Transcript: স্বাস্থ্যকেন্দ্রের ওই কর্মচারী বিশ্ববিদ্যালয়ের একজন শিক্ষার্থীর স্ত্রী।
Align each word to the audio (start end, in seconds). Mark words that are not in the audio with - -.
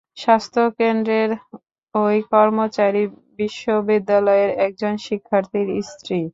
স্বাস্থ্যকেন্দ্রের 0.17 1.29
ওই 1.95 2.17
কর্মচারী 2.31 3.03
বিশ্ববিদ্যালয়ের 3.39 4.51
একজন 4.65 4.93
শিক্ষার্থীর 5.07 5.67
স্ত্রী। 5.89 6.19